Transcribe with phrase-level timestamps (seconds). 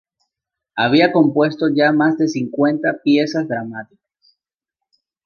[0.75, 3.99] Había compuesto ya más de cincuenta piezas dramáticas.